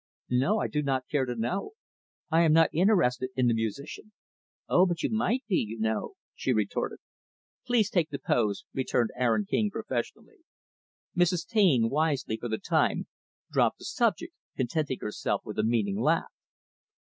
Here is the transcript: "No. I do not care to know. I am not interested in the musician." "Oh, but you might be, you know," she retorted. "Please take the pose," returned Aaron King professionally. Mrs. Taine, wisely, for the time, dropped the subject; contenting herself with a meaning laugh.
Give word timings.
"No. 0.31 0.57
I 0.57 0.67
do 0.67 0.81
not 0.81 1.07
care 1.07 1.25
to 1.25 1.35
know. 1.35 1.73
I 2.31 2.41
am 2.41 2.53
not 2.53 2.71
interested 2.73 3.29
in 3.35 3.45
the 3.45 3.53
musician." 3.53 4.13
"Oh, 4.67 4.87
but 4.87 5.03
you 5.03 5.11
might 5.11 5.43
be, 5.47 5.57
you 5.57 5.77
know," 5.79 6.13
she 6.33 6.53
retorted. 6.53 6.97
"Please 7.67 7.87
take 7.91 8.09
the 8.09 8.17
pose," 8.17 8.65
returned 8.73 9.11
Aaron 9.15 9.45
King 9.47 9.69
professionally. 9.69 10.39
Mrs. 11.15 11.45
Taine, 11.47 11.87
wisely, 11.87 12.35
for 12.37 12.49
the 12.49 12.57
time, 12.57 13.05
dropped 13.51 13.77
the 13.77 13.85
subject; 13.85 14.33
contenting 14.57 14.97
herself 15.01 15.41
with 15.45 15.59
a 15.59 15.63
meaning 15.63 15.99
laugh. 16.01 16.33